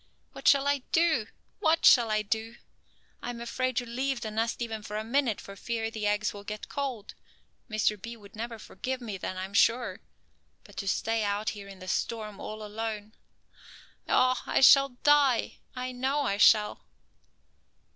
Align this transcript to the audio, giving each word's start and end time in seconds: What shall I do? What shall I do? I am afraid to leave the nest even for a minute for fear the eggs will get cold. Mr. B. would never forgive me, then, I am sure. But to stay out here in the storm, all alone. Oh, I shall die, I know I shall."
What 0.31 0.47
shall 0.47 0.67
I 0.67 0.79
do? 0.91 1.27
What 1.59 1.85
shall 1.85 2.09
I 2.09 2.23
do? 2.23 2.55
I 3.21 3.29
am 3.29 3.39
afraid 3.39 3.77
to 3.77 3.85
leave 3.85 4.21
the 4.21 4.31
nest 4.31 4.59
even 4.59 4.81
for 4.81 4.97
a 4.97 5.03
minute 5.03 5.39
for 5.39 5.55
fear 5.55 5.91
the 5.91 6.07
eggs 6.07 6.33
will 6.33 6.43
get 6.43 6.67
cold. 6.69 7.13
Mr. 7.69 8.01
B. 8.01 8.17
would 8.17 8.35
never 8.35 8.57
forgive 8.57 8.99
me, 8.99 9.17
then, 9.19 9.37
I 9.37 9.45
am 9.45 9.53
sure. 9.53 10.01
But 10.63 10.75
to 10.77 10.87
stay 10.87 11.21
out 11.23 11.49
here 11.51 11.67
in 11.67 11.77
the 11.77 11.87
storm, 11.87 12.39
all 12.39 12.65
alone. 12.65 13.13
Oh, 14.09 14.41
I 14.47 14.61
shall 14.61 14.89
die, 15.03 15.59
I 15.75 15.91
know 15.91 16.21
I 16.21 16.37
shall." 16.37 16.83